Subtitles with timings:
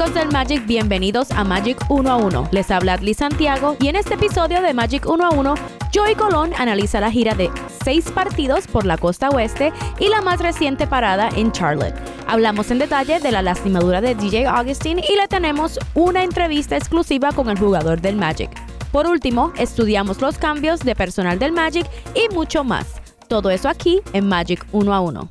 [0.00, 2.48] Fanáticos del Magic, bienvenidos a Magic 1 a 1.
[2.52, 5.54] Les habla Adli Santiago y en este episodio de Magic 1 a 1,
[5.94, 7.50] Joey Colón analiza la gira de
[7.84, 11.94] seis partidos por la costa oeste y la más reciente parada en Charlotte.
[12.26, 17.32] Hablamos en detalle de la lastimadura de DJ Augustin y le tenemos una entrevista exclusiva
[17.32, 18.50] con el jugador del Magic.
[18.92, 22.86] Por último, estudiamos los cambios de personal del Magic y mucho más.
[23.28, 25.28] Todo eso aquí en Magic 1 a 1.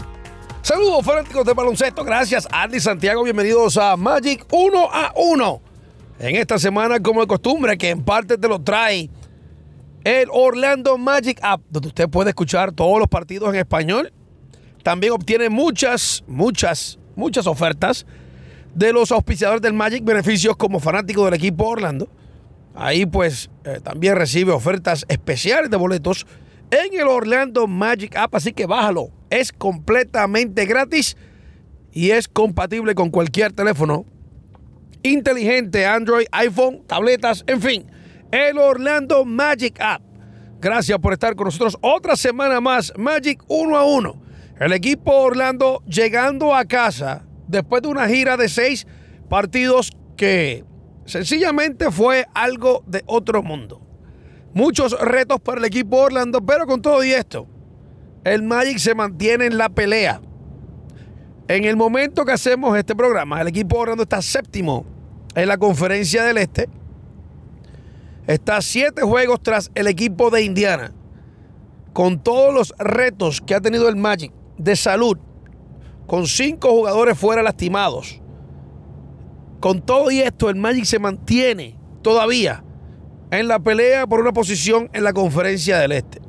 [0.62, 5.62] Saludos fanáticos de baloncesto, gracias Andy Santiago, bienvenidos a Magic 1 a 1.
[6.20, 9.10] En esta semana, como de costumbre, que en parte te lo trae
[10.04, 14.12] el Orlando Magic App, donde usted puede escuchar todos los partidos en español.
[14.84, 18.06] También obtiene muchas, muchas, muchas ofertas
[18.76, 22.10] de los auspiciadores del Magic, beneficios como fanático del equipo Orlando.
[22.76, 26.28] Ahí pues eh, también recibe ofertas especiales de boletos
[26.70, 29.19] en el Orlando Magic App, así que bájalo.
[29.30, 31.18] Es completamente gratis
[31.92, 34.06] y es compatible con cualquier teléfono
[35.04, 37.86] inteligente, Android, iPhone, tabletas, en fin.
[38.32, 40.02] El Orlando Magic App.
[40.60, 42.94] Gracias por estar con nosotros otra semana más.
[42.98, 44.22] Magic 1 a 1.
[44.60, 48.86] El equipo Orlando llegando a casa después de una gira de seis
[49.30, 50.66] partidos que
[51.06, 53.82] sencillamente fue algo de otro mundo.
[54.54, 57.48] Muchos retos para el equipo Orlando, pero con todo y esto,
[58.24, 60.22] el Magic se mantiene en la pelea.
[61.48, 64.86] En el momento que hacemos este programa, el equipo Orlando está séptimo
[65.36, 66.70] en la conferencia del Este.
[68.28, 70.94] Está siete juegos tras el equipo de Indiana.
[71.94, 75.18] Con todos los retos que ha tenido el Magic de salud,
[76.06, 78.22] con cinco jugadores fuera lastimados.
[79.60, 82.64] Con todo y esto, el Magic se mantiene todavía
[83.32, 86.29] en la pelea por una posición en la conferencia del Este.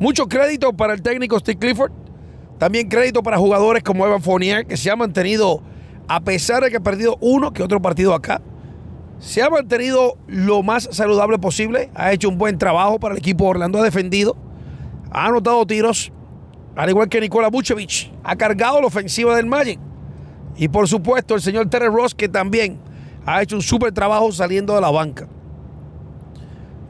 [0.00, 1.92] Mucho crédito para el técnico Steve Clifford.
[2.56, 5.62] También crédito para jugadores como Evan Fournier, que se ha mantenido,
[6.08, 8.40] a pesar de que ha perdido uno que otro partido acá,
[9.18, 11.90] se ha mantenido lo más saludable posible.
[11.94, 13.78] Ha hecho un buen trabajo para el equipo Orlando.
[13.78, 14.38] Ha defendido,
[15.10, 16.10] ha anotado tiros,
[16.76, 18.10] al igual que Nikola Vucevic.
[18.24, 19.78] Ha cargado la ofensiva del Magic.
[20.56, 22.80] Y por supuesto, el señor Terry Ross, que también
[23.26, 25.28] ha hecho un súper trabajo saliendo de la banca.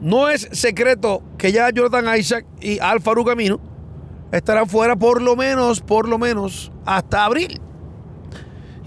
[0.01, 3.59] No es secreto que ya Jordan Isaac y Alfaro Camino
[4.31, 7.61] estarán fuera por lo menos, por lo menos, hasta abril.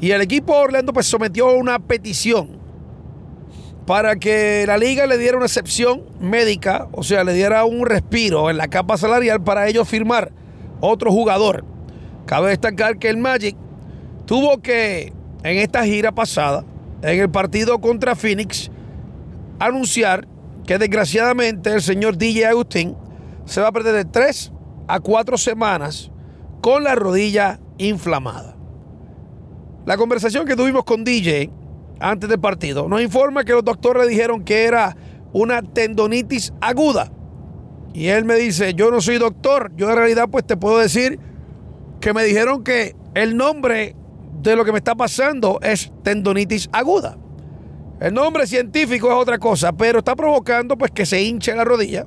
[0.01, 2.59] Y el equipo Orlando pues sometió una petición
[3.87, 8.51] para que la liga le diera una excepción médica, o sea, le diera un respiro
[8.51, 10.33] en la capa salarial para ellos firmar
[10.81, 11.65] otro jugador.
[12.27, 13.57] Cabe destacar que el Magic
[14.27, 15.13] tuvo que,
[15.45, 16.65] en esta gira pasada,
[17.03, 18.71] en el partido contra Phoenix,
[19.61, 20.27] anunciar
[20.67, 22.97] que desgraciadamente el señor DJ Agustín
[23.45, 24.53] se va a perder de 3
[24.89, 26.11] a 4 semanas
[26.61, 28.57] con la rodilla inflamada.
[29.85, 31.51] La conversación que tuvimos con DJ
[32.01, 34.97] antes del partido nos informa que los doctores le dijeron que era
[35.33, 37.13] una tendonitis aguda.
[37.93, 41.19] Y él me dice, yo no soy doctor, yo en realidad pues te puedo decir
[42.01, 43.95] que me dijeron que el nombre
[44.41, 47.19] de lo que me está pasando es tendonitis aguda.
[48.01, 52.07] El nombre científico es otra cosa, pero está provocando pues que se hinche la rodilla.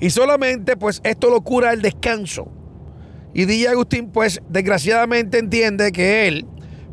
[0.00, 2.48] Y solamente pues esto lo cura el descanso.
[3.32, 6.46] Y DJ Agustín pues desgraciadamente entiende que él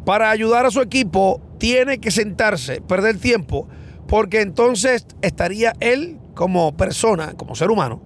[0.05, 3.67] para ayudar a su equipo tiene que sentarse, perder tiempo,
[4.07, 8.01] porque entonces estaría él como persona, como ser humano,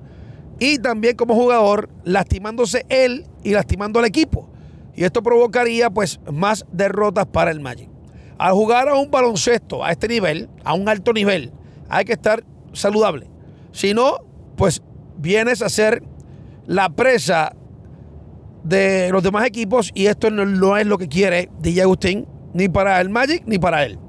[0.59, 4.49] y también como jugador, lastimándose él y lastimando al equipo.
[4.95, 7.94] Y esto provocaría pues más derrotas para el Magic.
[8.37, 11.51] Al jugar a un baloncesto a este nivel, a un alto nivel,
[11.89, 13.29] hay que estar saludable.
[13.71, 14.19] Si no,
[14.55, 14.81] pues
[15.17, 16.03] vienes a ser
[16.65, 17.55] la presa
[18.63, 22.99] de los demás equipos y esto no, es lo que quiere DJ Agustín, ni para
[22.99, 23.99] el Magic ni para él,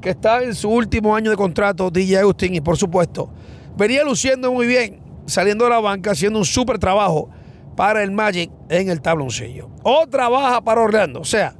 [0.00, 3.30] que está en su último año de contrato DJ Agustín y por supuesto
[3.76, 7.28] venía luciendo muy bien, saliendo de la banca, haciendo un súper trabajo
[7.76, 9.68] para el Magic en el tabloncillo.
[9.82, 11.54] Otra baja para Orlando, o sea,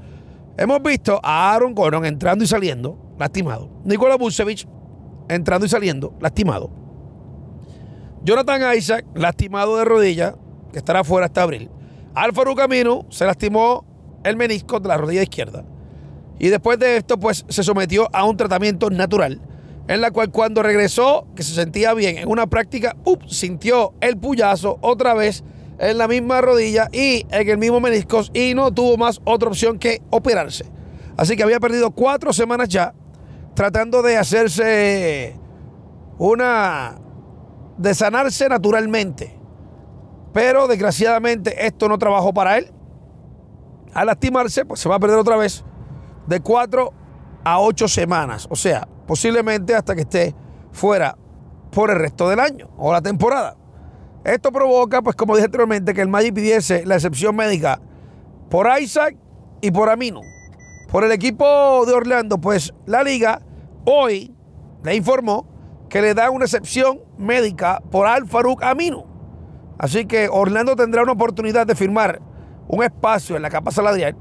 [0.58, 3.70] Hemos visto a Aaron Gordon entrando y saliendo, lastimado.
[3.84, 4.66] Nikola Vucevic
[5.28, 6.68] entrando y saliendo, lastimado.
[8.24, 10.34] Jonathan Isaac, lastimado de rodilla,
[10.72, 11.70] que estará fuera hasta abril.
[12.12, 13.86] Alfaro Camino se lastimó
[14.24, 15.64] el menisco de la rodilla izquierda.
[16.40, 19.40] Y después de esto, pues se sometió a un tratamiento natural,
[19.86, 22.96] en la cual cuando regresó, que se sentía bien en una práctica,
[23.28, 25.44] sintió el puyazo otra vez
[25.78, 29.78] en la misma rodilla y en el mismo meniscos y no tuvo más otra opción
[29.78, 30.64] que operarse.
[31.16, 32.94] Así que había perdido cuatro semanas ya
[33.54, 35.36] tratando de hacerse
[36.18, 36.98] una...
[37.76, 39.36] de sanarse naturalmente.
[40.32, 42.70] Pero desgraciadamente esto no trabajó para él.
[43.94, 45.64] Al lastimarse, pues se va a perder otra vez
[46.26, 46.92] de cuatro
[47.42, 48.46] a ocho semanas.
[48.50, 50.34] O sea, posiblemente hasta que esté
[50.70, 51.16] fuera
[51.72, 53.57] por el resto del año o la temporada.
[54.28, 57.80] Esto provoca, pues como dije anteriormente, que el Magic pidiese la excepción médica
[58.50, 59.16] por Isaac
[59.62, 60.20] y por Amino.
[60.92, 61.46] Por el equipo
[61.86, 63.40] de Orlando, pues la liga
[63.86, 64.34] hoy
[64.84, 65.46] le informó
[65.88, 68.24] que le da una excepción médica por Al
[68.60, 69.06] Amino.
[69.78, 72.20] Así que Orlando tendrá una oportunidad de firmar
[72.68, 74.14] un espacio en la capa salarial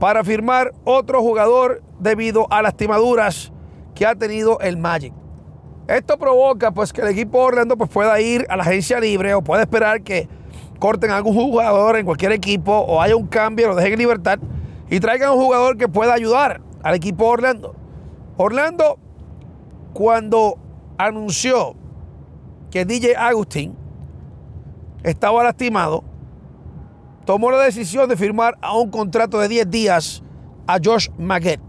[0.00, 3.52] para firmar otro jugador debido a lastimaduras
[3.94, 5.14] que ha tenido el Magic.
[5.88, 9.34] Esto provoca pues que el equipo de Orlando pues, pueda ir a la agencia libre
[9.34, 10.28] o puede esperar que
[10.78, 14.38] corten a algún jugador en cualquier equipo o haya un cambio, lo dejen en libertad
[14.90, 17.74] y traigan un jugador que pueda ayudar al equipo de Orlando.
[18.36, 18.98] Orlando,
[19.92, 20.58] cuando
[20.98, 21.74] anunció
[22.70, 23.76] que DJ Agustín
[25.02, 26.04] estaba lastimado,
[27.24, 30.22] tomó la decisión de firmar a un contrato de 10 días
[30.66, 31.08] a Josh.
[31.16, 31.60] Maguette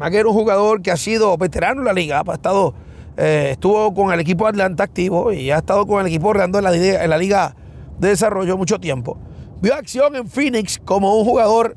[0.00, 2.74] es un jugador que ha sido veterano en la liga, ha estado,
[3.20, 6.64] eh, estuvo con el equipo Atlanta activo y ha estado con el equipo Orlando en
[6.64, 7.56] la, liga
[7.98, 9.18] de desarrollo mucho tiempo.
[9.60, 11.76] Vio acción en Phoenix como un jugador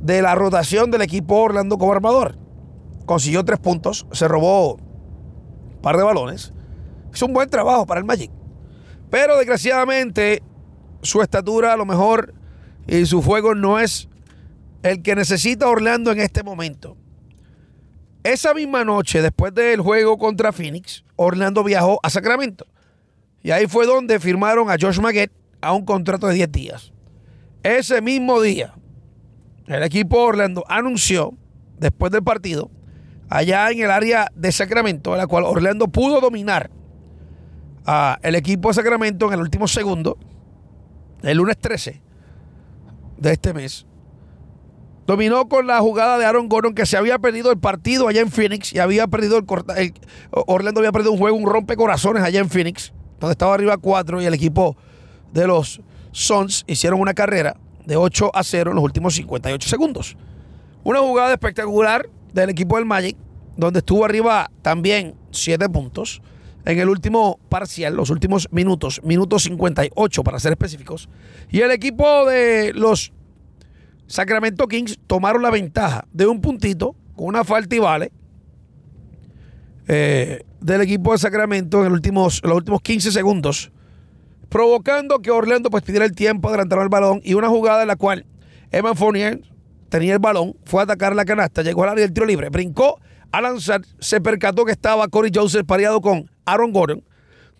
[0.00, 2.38] de la rotación del equipo Orlando como armador.
[3.06, 6.52] Consiguió tres puntos, se robó un par de balones.
[7.12, 8.30] Hizo un buen trabajo para el Magic.
[9.10, 10.44] Pero desgraciadamente
[11.02, 12.34] su estatura a lo mejor
[12.86, 14.08] y su juego no es
[14.84, 16.96] el que necesita Orlando en este momento.
[18.24, 22.66] Esa misma noche, después del juego contra Phoenix, Orlando viajó a Sacramento.
[23.42, 26.92] Y ahí fue donde firmaron a Josh Maguette a un contrato de 10 días.
[27.62, 28.74] Ese mismo día,
[29.66, 31.34] el equipo Orlando anunció,
[31.78, 32.70] después del partido,
[33.28, 36.70] allá en el área de Sacramento, en la cual Orlando pudo dominar
[37.84, 40.18] al equipo de Sacramento en el último segundo,
[41.22, 42.00] el lunes 13
[43.16, 43.87] de este mes.
[45.08, 48.30] Dominó con la jugada de Aaron Gordon que se había perdido el partido allá en
[48.30, 49.94] Phoenix y había perdido el,
[50.30, 54.26] Orlando había perdido un juego, un rompecorazones allá en Phoenix, donde estaba arriba 4 y
[54.26, 54.76] el equipo
[55.32, 55.80] de los
[56.12, 57.56] Suns hicieron una carrera
[57.86, 60.14] de 8 a 0 en los últimos 58 segundos.
[60.84, 63.16] Una jugada espectacular del equipo del Magic,
[63.56, 66.20] donde estuvo arriba también 7 puntos
[66.66, 71.08] en el último parcial, los últimos minutos, minutos 58 para ser específicos.
[71.48, 73.14] Y el equipo de los
[74.08, 78.10] Sacramento Kings tomaron la ventaja de un puntito con una falta y vale
[79.86, 83.70] eh, del equipo de Sacramento en los últimos, los últimos 15 segundos,
[84.48, 87.96] provocando que Orlando pues pidiera el tiempo, adelantar el balón y una jugada en la
[87.96, 88.26] cual
[88.70, 89.42] Evan Fournier
[89.88, 92.98] tenía el balón, fue a atacar la canasta, llegó al área del tiro libre, brincó
[93.30, 97.04] a lanzar, se percató que estaba Corey Joseph pareado con Aaron Gordon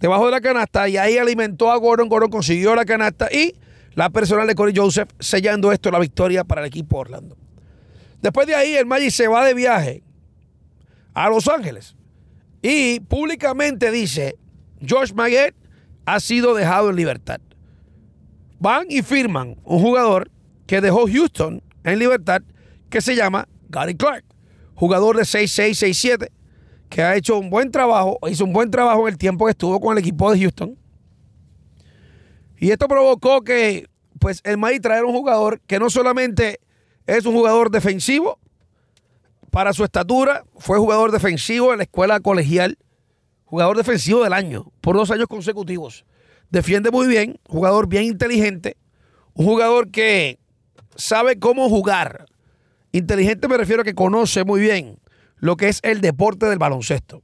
[0.00, 2.08] debajo de la canasta y ahí alimentó a Gordon.
[2.08, 3.54] Gordon consiguió la canasta y
[3.98, 7.36] la personal de Corey Joseph sellando esto la victoria para el equipo Orlando.
[8.22, 10.04] Después de ahí, el Magic se va de viaje
[11.14, 11.96] a Los Ángeles
[12.62, 14.38] y públicamente dice:
[14.88, 15.56] Josh Maguette
[16.06, 17.40] ha sido dejado en libertad.
[18.60, 20.30] Van y firman un jugador
[20.68, 22.42] que dejó Houston en libertad
[22.90, 24.24] que se llama Gary Clark,
[24.76, 26.30] jugador de 6'6,
[26.88, 29.80] que ha hecho un buen trabajo, hizo un buen trabajo en el tiempo que estuvo
[29.80, 30.78] con el equipo de Houston.
[32.58, 33.86] Y esto provocó que
[34.18, 36.60] pues el Magic traer un jugador que no solamente
[37.06, 38.38] es un jugador defensivo,
[39.50, 42.78] para su estatura, fue jugador defensivo en la escuela colegial,
[43.44, 46.04] jugador defensivo del año, por dos años consecutivos.
[46.50, 48.76] Defiende muy bien, jugador bien inteligente,
[49.34, 50.38] un jugador que
[50.96, 52.26] sabe cómo jugar.
[52.92, 54.98] Inteligente me refiero a que conoce muy bien
[55.36, 57.22] lo que es el deporte del baloncesto.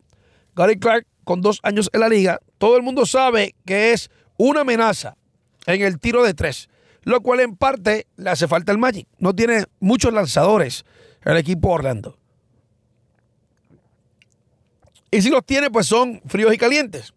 [0.54, 4.60] Gary Clark, con dos años en la liga, todo el mundo sabe que es una
[4.60, 5.16] amenaza
[5.66, 6.68] en el tiro de tres,
[7.02, 9.06] lo cual en parte le hace falta el Magic.
[9.18, 10.84] No tiene muchos lanzadores
[11.22, 12.18] el equipo Orlando.
[15.10, 17.14] Y si los tiene, pues son fríos y calientes.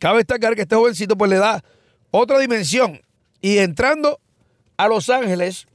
[0.00, 1.62] Cabe destacar que este jovencito pues le da
[2.10, 3.00] otra dimensión.
[3.40, 4.20] Y entrando
[4.76, 5.66] a Los Ángeles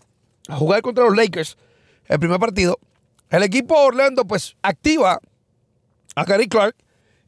[0.47, 1.57] a jugar contra los Lakers,
[2.07, 2.79] el primer partido,
[3.29, 5.19] el equipo Orlando pues activa
[6.15, 6.75] a Gary Clark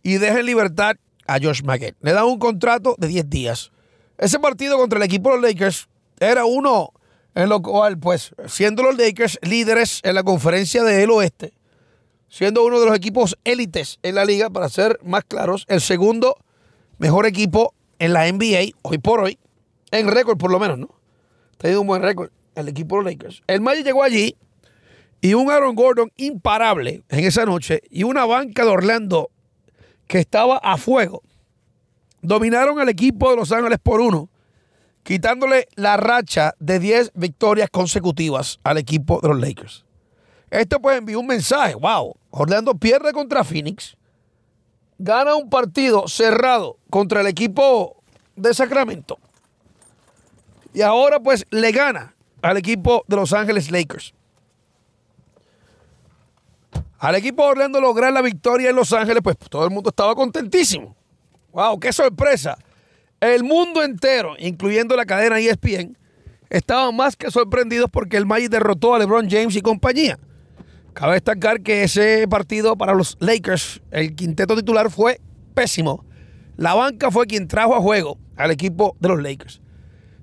[0.03, 1.96] y deja en libertad a Josh Maggett.
[2.01, 3.72] Le dan un contrato de 10 días.
[4.17, 5.88] Ese partido contra el equipo de los Lakers
[6.19, 6.91] era uno
[7.36, 11.53] en lo cual, pues, siendo los Lakers líderes en la conferencia del oeste,
[12.29, 16.36] siendo uno de los equipos élites en la liga, para ser más claros, el segundo
[16.97, 19.38] mejor equipo en la NBA, hoy por hoy,
[19.91, 20.89] en récord por lo menos, ¿no?
[21.57, 23.43] Tenido un buen récord el equipo de los Lakers.
[23.45, 24.36] El Magic llegó allí
[25.21, 29.29] y un Aaron Gordon imparable en esa noche y una banca de Orlando
[30.07, 31.21] que estaba a fuego.
[32.21, 34.29] Dominaron al equipo de Los Ángeles por uno,
[35.03, 39.86] quitándole la racha de 10 victorias consecutivas al equipo de los Lakers.
[40.50, 43.95] Esto pues envió un mensaje, wow, Orlando pierde contra Phoenix,
[44.97, 48.01] gana un partido cerrado contra el equipo
[48.36, 49.17] de Sacramento
[50.74, 54.13] y ahora pues le gana al equipo de Los Ángeles Lakers.
[57.00, 60.15] Al equipo de Orlando lograr la victoria en Los Ángeles, pues todo el mundo estaba
[60.15, 60.97] contentísimo.
[61.58, 61.80] ¡Wow!
[61.80, 62.56] ¡Qué sorpresa!
[63.20, 65.98] El mundo entero, incluyendo la cadena ESPN,
[66.52, 70.20] estaban más que sorprendidos porque el Magic derrotó a LeBron James y compañía.
[70.94, 75.20] Cabe destacar que ese partido para los Lakers, el quinteto titular fue
[75.56, 76.06] pésimo.
[76.58, 79.60] La banca fue quien trajo a juego al equipo de los Lakers.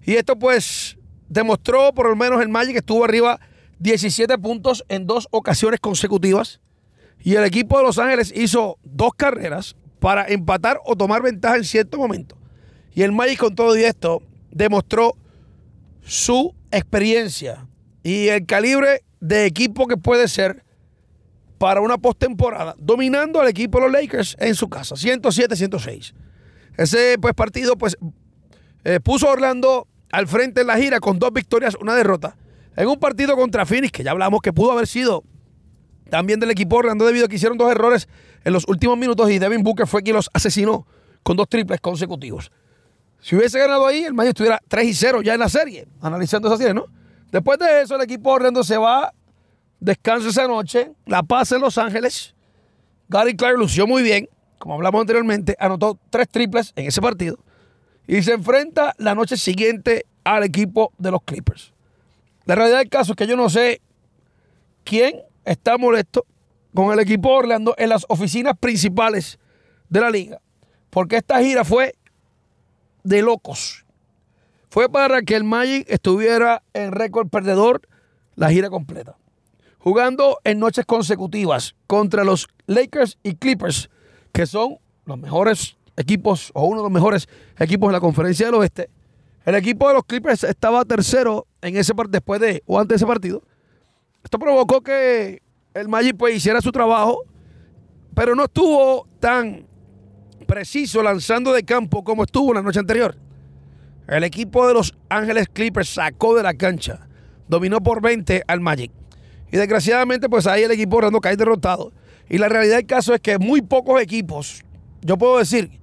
[0.05, 0.99] Y esto pues
[1.29, 3.41] demostró por lo menos el Magic que estuvo arriba
[3.81, 6.61] 17 puntos en dos ocasiones consecutivas.
[7.19, 11.64] Y el equipo de Los Ángeles hizo dos carreras para empatar o tomar ventaja en
[11.64, 12.37] cierto momento.
[12.92, 14.20] Y el Magic con todo esto
[14.50, 15.16] demostró
[16.02, 17.66] su experiencia
[18.02, 20.62] y el calibre de equipo que puede ser
[21.56, 26.12] para una postemporada, dominando al equipo de los Lakers en su casa, 107-106.
[26.76, 27.96] Ese pues, partido pues,
[28.84, 32.37] eh, puso a Orlando al frente en la gira con dos victorias, una derrota,
[32.76, 35.25] en un partido contra Phoenix, que ya hablamos que pudo haber sido
[36.11, 38.08] también del equipo Orlando debido a que hicieron dos errores
[38.44, 40.87] en los últimos minutos y Devin Booker fue quien los asesinó
[41.23, 42.50] con dos triples consecutivos.
[43.20, 46.49] Si hubiese ganado ahí, el Magic estuviera 3 y 0 ya en la serie, analizando
[46.49, 46.87] esa serie, ¿no?
[47.32, 49.14] Después de eso, el equipo Orlando se va,
[49.80, 52.34] descansa esa noche, la pasa en Los Ángeles.
[53.08, 57.38] Gary Clark lució muy bien, como hablamos anteriormente, anotó tres triples en ese partido
[58.06, 61.73] y se enfrenta la noche siguiente al equipo de los Clippers.
[62.44, 63.80] La realidad del caso es que yo no sé
[64.84, 66.26] quién está molesto
[66.74, 69.38] con el equipo Orlando en las oficinas principales
[69.88, 70.40] de la liga,
[70.90, 71.94] porque esta gira fue
[73.04, 73.84] de locos.
[74.70, 77.82] Fue para que el Magic estuviera en récord perdedor
[78.34, 79.16] la gira completa.
[79.78, 83.90] Jugando en noches consecutivas contra los Lakers y Clippers,
[84.32, 88.56] que son los mejores equipos o uno de los mejores equipos de la conferencia del
[88.56, 88.90] oeste.
[89.44, 93.06] El equipo de los Clippers estaba tercero en ese después de o antes de ese
[93.06, 93.42] partido.
[94.25, 95.43] Esto provocó que
[95.75, 97.25] el Magic pues hiciera su trabajo,
[98.14, 99.66] pero no estuvo tan
[100.47, 103.16] preciso lanzando de campo como estuvo la noche anterior.
[104.09, 107.07] El equipo de los Ángeles Clippers sacó de la cancha,
[107.49, 108.90] dominó por 20 al Magic.
[109.52, 111.93] Y desgraciadamente, pues ahí el equipo Orlando cae derrotado.
[112.28, 114.64] Y la realidad del caso es que muy pocos equipos,
[115.02, 115.78] yo puedo decir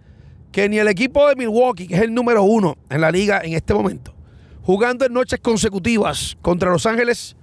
[0.51, 3.53] que ni el equipo de Milwaukee, que es el número uno en la liga en
[3.53, 4.13] este momento,
[4.63, 7.35] jugando en noches consecutivas contra Los Ángeles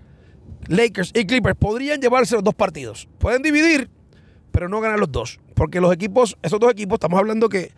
[0.69, 3.09] Lakers y Clippers, podrían llevarse los dos partidos.
[3.19, 3.90] Pueden dividir,
[4.52, 5.40] pero no ganar los dos.
[5.55, 7.73] Porque los equipos, esos dos equipos, estamos hablando que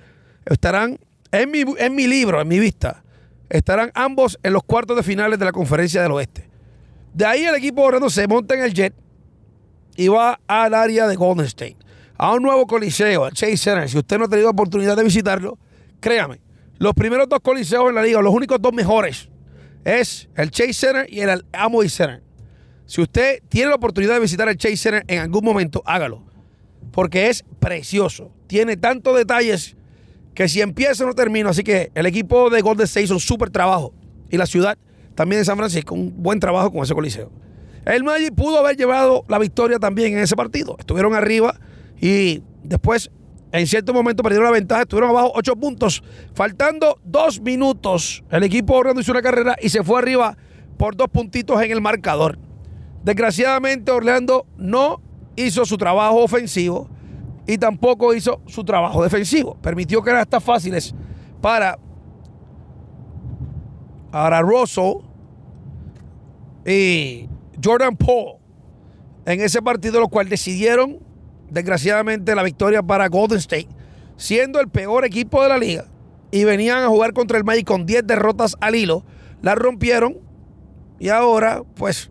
[0.47, 0.99] estarán,
[1.33, 3.03] en mi, en mi libro, en mi vista,
[3.49, 6.49] estarán ambos en los cuartos de finales de la conferencia del oeste.
[7.15, 8.95] De ahí el equipo Orlando se monta en el jet
[9.97, 11.77] y va al área de Golden State.
[12.17, 13.89] A un nuevo coliseo, el Chase Center.
[13.89, 15.59] Si usted no ha tenido oportunidad de visitarlo,
[16.00, 16.41] créame,
[16.79, 19.29] los primeros dos coliseos en la liga, los únicos dos mejores,
[19.85, 22.23] es el Chase Center y el Amway Center.
[22.90, 26.25] Si usted tiene la oportunidad de visitar el Chase Center en algún momento, hágalo
[26.90, 28.32] porque es precioso.
[28.49, 29.76] Tiene tantos detalles
[30.35, 31.49] que si empieza no termino.
[31.49, 33.94] Así que el equipo de Golden State hizo un súper trabajo.
[34.28, 34.76] Y la ciudad
[35.14, 37.30] también de San Francisco, un buen trabajo con ese coliseo.
[37.87, 40.75] El Magic pudo haber llevado la victoria también en ese partido.
[40.76, 41.61] Estuvieron arriba
[42.00, 43.09] y después,
[43.52, 44.82] en cierto momento, perdieron la ventaja.
[44.82, 46.02] Estuvieron abajo ocho puntos.
[46.35, 50.37] Faltando dos minutos, el equipo Orlando hizo una carrera y se fue arriba
[50.76, 52.50] por dos puntitos en el marcador.
[53.02, 55.00] Desgraciadamente, Orlando no
[55.37, 56.88] hizo su trabajo ofensivo
[57.47, 59.57] y tampoco hizo su trabajo defensivo.
[59.61, 60.95] Permitió que eran estas fáciles
[61.40, 61.78] para,
[64.42, 64.99] Russell
[66.66, 67.28] y
[67.62, 68.37] Jordan Paul
[69.25, 70.99] en ese partido, lo cual decidieron,
[71.50, 73.69] desgraciadamente, la victoria para Golden State,
[74.16, 75.87] siendo el peor equipo de la liga.
[76.30, 79.04] Y venían a jugar contra el Magic con 10 derrotas al hilo.
[79.42, 80.19] La rompieron
[80.99, 82.11] y ahora, pues,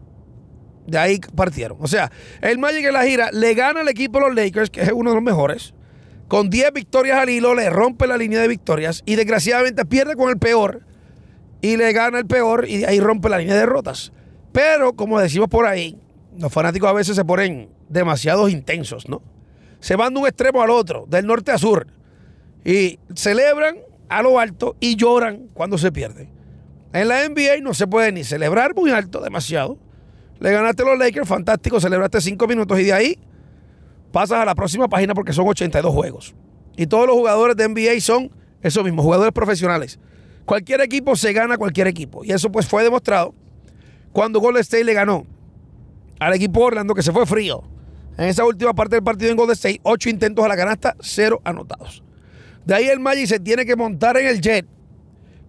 [0.89, 1.77] de ahí partieron.
[1.81, 4.81] O sea, el Magic en la gira le gana al equipo de los Lakers, que
[4.81, 5.73] es uno de los mejores,
[6.27, 10.29] con 10 victorias al hilo, le rompe la línea de victorias y desgraciadamente pierde con
[10.29, 10.81] el peor
[11.61, 14.11] y le gana el peor y ahí rompe la línea de derrotas.
[14.51, 15.97] Pero, como decimos por ahí,
[16.37, 19.21] los fanáticos a veces se ponen demasiados intensos, ¿no?
[19.79, 21.87] Se van de un extremo al otro, del norte a sur,
[22.63, 23.77] y celebran
[24.07, 26.29] a lo alto y lloran cuando se pierde.
[26.93, 29.77] En la NBA no se puede ni celebrar muy alto, demasiado,
[30.39, 33.19] le ganaste los Lakers, fantástico, celebraste cinco minutos y de ahí
[34.11, 36.35] pasas a la próxima página porque son 82 juegos.
[36.77, 38.31] Y todos los jugadores de NBA son
[38.61, 39.99] esos mismos, jugadores profesionales.
[40.45, 42.23] Cualquier equipo se gana cualquier equipo.
[42.23, 43.35] Y eso pues fue demostrado
[44.13, 45.25] cuando Golden State le ganó
[46.19, 47.63] al equipo Orlando que se fue frío.
[48.17, 51.41] En esa última parte del partido en Golden State, ocho intentos a la canasta, cero
[51.43, 52.03] anotados.
[52.65, 54.65] De ahí el Magic se tiene que montar en el jet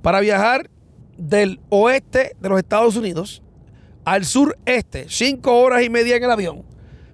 [0.02, 0.68] para viajar
[1.16, 3.42] del oeste de los Estados Unidos
[4.04, 6.64] al sureste, cinco horas y media en el avión,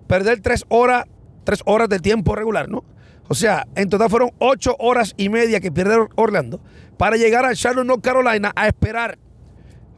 [0.06, 1.06] perder tres horas,
[1.44, 2.84] tres horas de tiempo regular, ¿no?
[3.28, 6.60] O sea, en total fueron ocho horas y media que pierde Orlando
[6.96, 9.18] para llegar a Charlotte, North Carolina, a esperar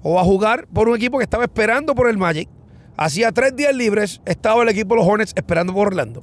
[0.02, 2.48] o a jugar por un equipo que estaba esperando por el Magic.
[2.96, 6.22] Hacía tres días libres, estaba el equipo de los Hornets esperando por Orlando.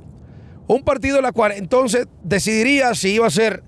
[0.68, 3.64] Un partido en el cual entonces decidiría si iba a ser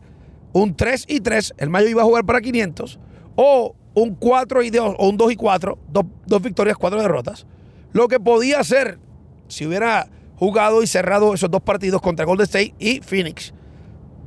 [0.53, 2.99] un 3 y 3, el Magic iba a jugar para 500,
[3.35, 7.47] o un 4 y 2, o un 2 y 4, dos, dos victorias, cuatro derrotas.
[7.93, 8.99] Lo que podía ser
[9.47, 13.53] si hubiera jugado y cerrado esos dos partidos contra Golden State y Phoenix.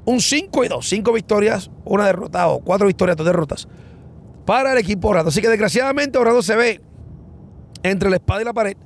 [0.07, 3.69] Un 5 y 2, 5 victorias, una derrota o 4 victorias, dos derrotas
[4.45, 5.29] para el equipo Orlando.
[5.29, 6.81] Así que desgraciadamente Orlando se ve
[7.85, 8.77] entre la espada y la pared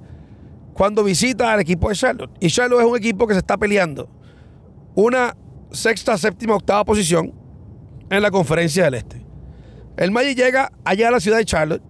[0.74, 2.30] cuando visita al equipo de Charlotte.
[2.40, 4.10] Y Charlotte es un equipo que se está peleando
[4.94, 5.34] una
[5.70, 7.32] sexta, séptima, octava posición
[8.10, 9.23] en la conferencia del Este.
[9.96, 11.82] El Magic llega allá a la ciudad de Charlotte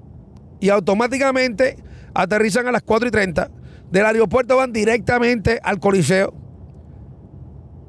[0.61, 1.77] y automáticamente
[2.15, 3.51] aterrizan a las 4 y 30
[3.91, 6.35] del aeropuerto van directamente al Coliseo,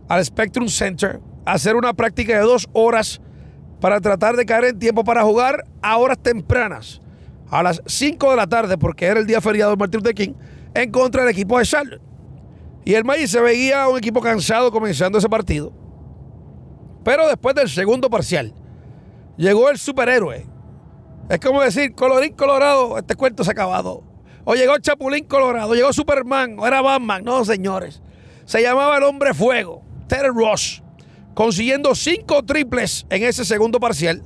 [0.07, 3.21] al Spectrum Center, a hacer una práctica de dos horas
[3.81, 7.01] para tratar de caer en tiempo para jugar a horas tempranas,
[7.49, 10.33] a las 5 de la tarde, porque era el día feriado de Martin Luther King,
[10.73, 12.01] en contra del equipo de Charlotte.
[12.83, 15.73] Y el Magic se veía un equipo cansado comenzando ese partido.
[17.03, 18.53] Pero después del segundo parcial,
[19.37, 20.45] llegó el superhéroe.
[21.29, 24.03] Es como decir, colorín colorado, este cuento se ha acabado.
[24.43, 27.23] O llegó Chapulín Colorado, llegó Superman, o era Batman.
[27.23, 28.01] No, señores.
[28.45, 30.83] Se llamaba el hombre fuego, Ted Ross,
[31.33, 34.21] consiguiendo cinco triples en ese segundo parcial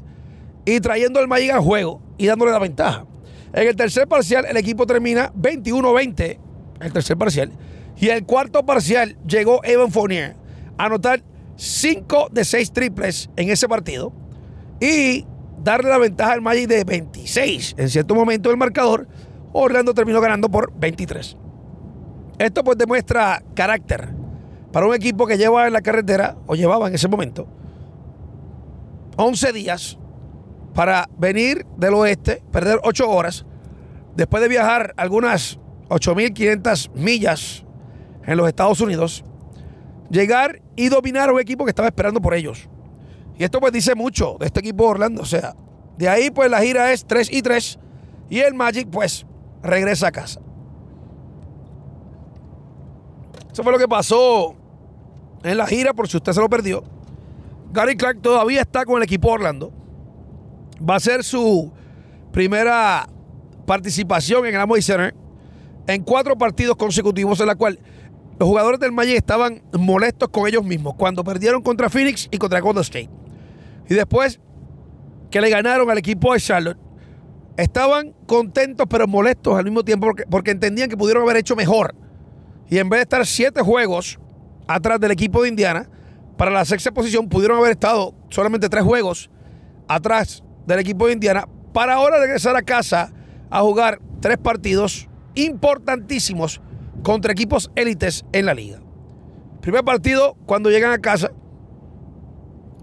[0.65, 3.05] y trayendo el Magic al juego y dándole la ventaja.
[3.53, 6.37] En el tercer parcial, el equipo termina 21-20,
[6.81, 7.53] el tercer parcial.
[7.95, 10.35] Y el cuarto parcial llegó Evan Fournier
[10.77, 11.23] a anotar
[11.55, 14.13] 5 de 6 triples en ese partido
[14.79, 15.25] y
[15.63, 19.07] darle la ventaja al Magic de 26 en cierto momento del marcador
[19.51, 21.37] Orlando terminó ganando por 23.
[22.37, 24.09] Esto pues demuestra carácter
[24.71, 27.47] para un equipo que lleva en la carretera, o llevaba en ese momento,
[29.17, 29.97] 11 días
[30.73, 33.45] para venir del oeste, perder 8 horas,
[34.15, 37.65] después de viajar algunas 8.500 millas
[38.25, 39.25] en los Estados Unidos,
[40.09, 42.69] llegar y dominar a un equipo que estaba esperando por ellos.
[43.39, 45.21] Y esto pues dice mucho de este equipo de Orlando.
[45.21, 45.55] O sea,
[45.97, 47.79] de ahí pues la gira es 3 y 3.
[48.29, 49.25] Y el Magic pues
[49.63, 50.41] regresa a casa.
[53.51, 54.55] Eso fue lo que pasó
[55.43, 56.83] en la gira, por si usted se lo perdió.
[57.71, 59.71] Gary Clark todavía está con el equipo Orlando.
[60.87, 61.71] Va a ser su
[62.33, 63.07] primera
[63.65, 65.15] participación en el Amway Center
[65.87, 67.79] en cuatro partidos consecutivos en la cual
[68.37, 72.59] los jugadores del Magic estaban molestos con ellos mismos cuando perdieron contra Phoenix y contra
[72.59, 73.09] Golden State.
[73.89, 74.39] Y después
[75.31, 76.77] que le ganaron al equipo de Charlotte,
[77.57, 81.95] estaban contentos pero molestos al mismo tiempo porque, entendían que pudieron haber hecho mejor.
[82.69, 84.19] Y en vez de estar siete juegos
[84.67, 85.89] atrás del equipo de Indiana,
[86.37, 89.29] para la sexta posición pudieron haber estado solamente tres juegos
[89.87, 93.11] atrás del equipo de Indiana para ahora regresar a casa
[93.49, 96.61] a jugar tres partidos importantísimos
[97.03, 98.79] contra equipos élites en la liga.
[99.61, 101.31] Primer partido, cuando llegan a casa,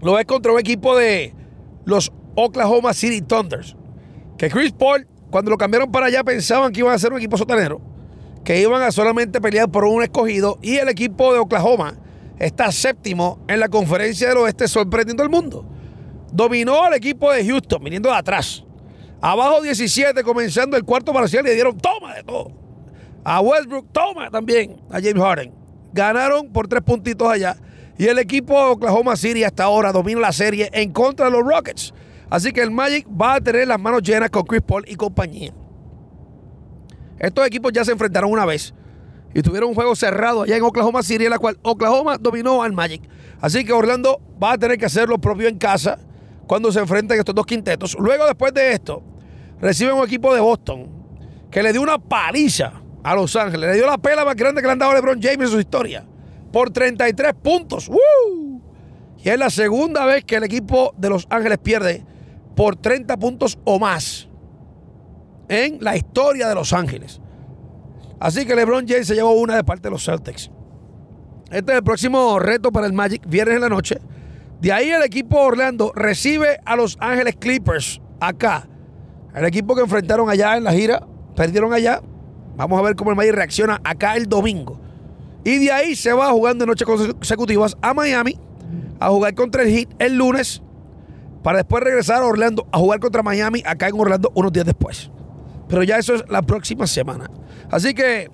[0.01, 1.33] lo es contra un equipo de
[1.85, 3.75] los Oklahoma City Thunders.
[4.37, 7.37] Que Chris Paul, cuando lo cambiaron para allá, pensaban que iban a ser un equipo
[7.37, 7.81] sotanero,
[8.43, 11.97] que iban a solamente pelear por un escogido y el equipo de Oklahoma
[12.39, 15.65] está séptimo en la conferencia del oeste, sorprendiendo al mundo.
[16.31, 18.63] Dominó al equipo de Houston, viniendo de atrás.
[19.19, 22.51] Abajo 17, comenzando el cuarto parcial, le dieron toma de todo.
[23.23, 25.53] A Westbrook, toma también a James Harden.
[25.91, 27.57] Ganaron por tres puntitos allá.
[27.97, 31.43] Y el equipo de Oklahoma City hasta ahora domina la serie en contra de los
[31.43, 31.93] Rockets.
[32.29, 35.53] Así que el Magic va a tener las manos llenas con Chris Paul y compañía.
[37.19, 38.73] Estos equipos ya se enfrentaron una vez
[39.33, 42.73] y tuvieron un juego cerrado allá en Oklahoma City, en la cual Oklahoma dominó al
[42.73, 43.01] Magic.
[43.41, 45.97] Así que Orlando va a tener que hacer lo propio en casa
[46.47, 47.95] cuando se enfrenten estos dos quintetos.
[47.99, 49.01] Luego, después de esto,
[49.59, 50.87] reciben un equipo de Boston
[51.49, 53.69] que le dio una paliza a Los Ángeles.
[53.69, 55.59] Le dio la pela más grande que le han dado a LeBron James en su
[55.59, 56.05] historia.
[56.51, 57.89] Por 33 puntos.
[59.23, 62.05] Y es la segunda vez que el equipo de Los Ángeles pierde
[62.55, 64.27] por 30 puntos o más
[65.49, 67.21] en la historia de Los Ángeles.
[68.19, 70.49] Así que LeBron James se llevó una de parte de los Celtics.
[71.51, 73.99] Este es el próximo reto para el Magic, viernes en la noche.
[74.59, 78.67] De ahí el equipo Orlando recibe a Los Ángeles Clippers acá.
[79.35, 81.05] El equipo que enfrentaron allá en la gira,
[81.35, 82.01] perdieron allá,
[82.57, 84.81] Vamos a ver cómo el Magic reacciona acá el domingo.
[85.47, 88.37] Y de ahí se va jugando en noches consecutivas a Miami
[88.99, 90.61] a jugar contra el Heat el lunes
[91.41, 95.09] para después regresar a Orlando a jugar contra Miami acá en Orlando unos días después.
[95.69, 97.31] Pero ya eso es la próxima semana.
[97.71, 98.29] Así que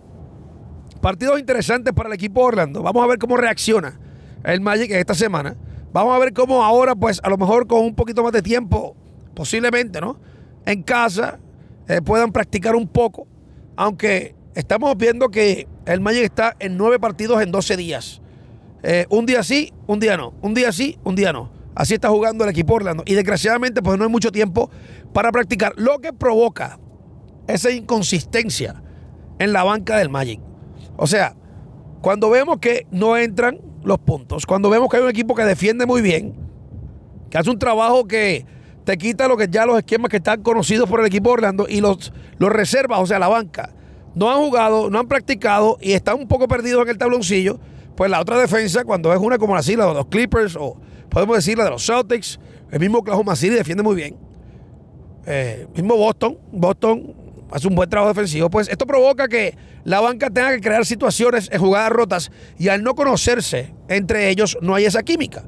[1.02, 2.82] partidos interesantes para el equipo de Orlando.
[2.82, 4.00] Vamos a ver cómo reacciona
[4.44, 5.56] el Magic esta semana.
[5.94, 8.96] Vamos a ver cómo ahora, pues a lo mejor con un poquito más de tiempo,
[9.36, 10.20] posiblemente, ¿no?
[10.66, 11.40] En casa
[11.88, 13.28] eh, puedan practicar un poco.
[13.76, 18.22] Aunque estamos viendo que el Magic está en nueve partidos en 12 días.
[18.84, 20.34] Eh, un día sí, un día no.
[20.42, 21.52] Un día sí, un día no.
[21.76, 23.04] Así está jugando el equipo Orlando.
[23.06, 24.70] Y desgraciadamente, pues no hay mucho tiempo
[25.14, 25.74] para practicar.
[25.78, 26.80] Lo que provoca
[27.48, 28.82] esa inconsistencia
[29.40, 30.40] en la banca del Magic.
[30.98, 31.36] O sea,
[32.02, 35.86] cuando vemos que no entran los puntos, cuando vemos que hay un equipo que defiende
[35.86, 36.34] muy bien,
[37.30, 38.46] que hace un trabajo que
[38.84, 41.82] te quita lo que ya los esquemas que están conocidos por el equipo Orlando y
[41.82, 43.74] los, los reservas, o sea, la banca,
[44.16, 47.60] no han jugado, no han practicado y están un poco perdidos en el tabloncillo,
[47.96, 50.78] pues la otra defensa, cuando es una como la de los Clippers o
[51.10, 52.40] podemos decir la de los Celtics,
[52.72, 54.18] el mismo Oklahoma City defiende muy bien.
[55.26, 57.16] Eh, mismo Boston, Boston
[57.52, 61.50] hace un buen trabajo defensivo, pues esto provoca que la banca tenga que crear situaciones
[61.52, 65.44] en jugadas rotas y al no conocerse entre ellos no hay esa química.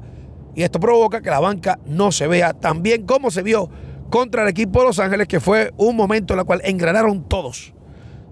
[0.54, 3.68] Y esto provoca que la banca no se vea tan bien como se vio
[4.08, 7.74] contra el equipo de Los Ángeles, que fue un momento en el cual engranaron todos.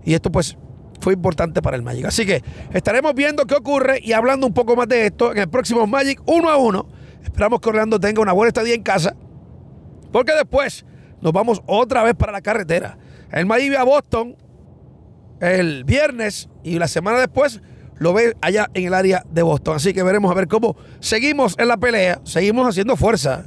[0.05, 0.57] Y esto pues
[1.01, 2.07] fue importante para el Magic.
[2.07, 5.49] Así que estaremos viendo qué ocurre y hablando un poco más de esto en el
[5.49, 6.89] próximo Magic 1 a 1.
[7.25, 9.17] Esperamos que Orlando tenga una buena estadía en casa,
[10.13, 10.85] porque después
[11.21, 12.99] nos vamos otra vez para la carretera.
[13.33, 14.37] El Miami a Boston
[15.41, 17.61] el viernes y la semana después
[17.97, 19.77] lo ve allá en el área de Boston.
[19.77, 23.47] Así que veremos a ver cómo seguimos en la pelea, seguimos haciendo fuerza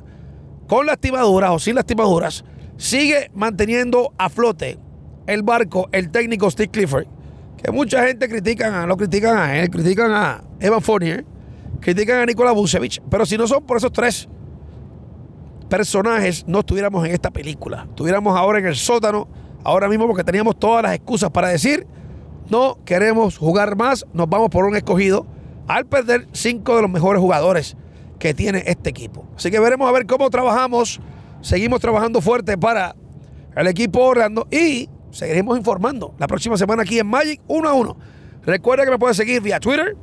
[0.67, 2.43] con lastimaduras o sin lastimaduras.
[2.77, 4.77] Sigue manteniendo a flote
[5.27, 7.05] el barco, el técnico Steve Clifford,
[7.61, 11.25] que mucha gente critican, lo critican a él, critican a Evan Fournier,
[11.79, 14.27] critican a Nikola Vucevic, pero si no son por esos tres
[15.69, 17.85] personajes, no estuviéramos en esta película.
[17.89, 19.27] Estuviéramos ahora en el sótano
[19.63, 21.85] ahora mismo porque teníamos todas las excusas para decir
[22.49, 25.25] no queremos jugar más, nos vamos por un escogido
[25.67, 27.75] al perder cinco de los mejores jugadores
[28.19, 29.25] que tiene este equipo.
[29.35, 31.01] Así que veremos a ver cómo trabajamos.
[31.41, 32.95] Seguimos trabajando fuerte para
[33.55, 37.97] el equipo Orlando y seguiremos informando la próxima semana aquí en Magic 1 a 1.
[38.43, 39.95] Recuerda que me puedes seguir vía Twitter,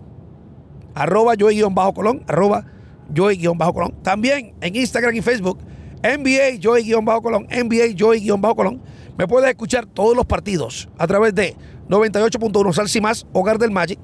[0.94, 2.66] arroba Joey-Colón, arroba
[3.14, 4.02] Joey-Colón.
[4.02, 5.58] También en Instagram y Facebook,
[6.02, 8.82] NBA Joey-Colón, NBA Joey-Colón.
[9.16, 11.56] Me puedes escuchar todos los partidos a través de
[11.88, 13.98] 98.1 Salsi Más, Hogar del Magic.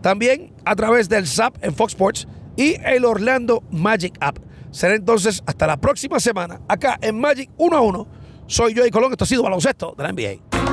[0.00, 4.38] También a través del SAP en Fox Sports y el Orlando Magic App.
[4.70, 8.08] Será entonces hasta la próxima semana acá en Magic 1 a 1.
[8.48, 10.65] Soy Joey Colón, esto ha sido baloncesto de la NBA.